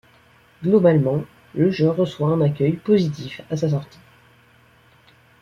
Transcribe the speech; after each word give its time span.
Globalement, 0.63 1.23
le 1.53 1.69
jeu 1.69 1.87
reçoit 1.91 2.29
un 2.31 2.41
accueil 2.41 2.71
positif 2.73 3.43
à 3.51 3.55
sa 3.55 3.69
sortie. 3.69 3.99